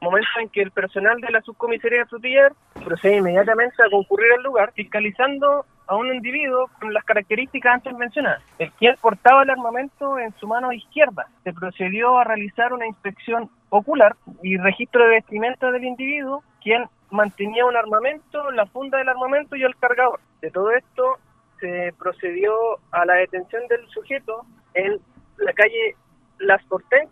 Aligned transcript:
momento 0.00 0.28
en 0.40 0.48
que 0.48 0.62
el 0.62 0.70
personal 0.70 1.20
de 1.20 1.30
la 1.30 1.42
subcomisaría 1.42 2.00
de 2.00 2.06
Frutillar 2.06 2.52
procede 2.84 3.16
inmediatamente 3.16 3.82
a 3.82 3.90
concurrir 3.90 4.32
al 4.32 4.42
lugar, 4.42 4.72
fiscalizando 4.72 5.64
a 5.86 5.96
un 5.96 6.14
individuo 6.14 6.70
con 6.78 6.94
las 6.94 7.04
características 7.04 7.74
antes 7.74 7.92
mencionadas, 7.94 8.42
el 8.58 8.70
quien 8.72 8.96
portaba 9.00 9.42
el 9.42 9.50
armamento 9.50 10.18
en 10.18 10.32
su 10.38 10.46
mano 10.46 10.72
izquierda. 10.72 11.26
Se 11.42 11.52
procedió 11.52 12.18
a 12.18 12.24
realizar 12.24 12.72
una 12.72 12.86
inspección 12.86 13.50
ocular 13.70 14.16
y 14.42 14.56
registro 14.56 15.02
de 15.04 15.16
vestimenta 15.16 15.70
del 15.72 15.84
individuo, 15.84 16.44
quien 16.62 16.84
mantenía 17.10 17.66
un 17.66 17.76
armamento, 17.76 18.50
la 18.52 18.66
funda 18.66 18.98
del 18.98 19.08
armamento 19.08 19.56
y 19.56 19.64
el 19.64 19.74
cargador. 19.76 20.20
De 20.40 20.50
todo 20.50 20.70
esto 20.70 21.18
se 21.58 21.92
procedió 21.98 22.52
a 22.92 23.04
la 23.04 23.14
detención 23.14 23.66
del 23.68 23.86
sujeto 23.88 24.46
en 24.74 24.98
la 25.38 25.52
calle 25.52 25.96
Las 26.38 26.62
Hortensias 26.68 27.09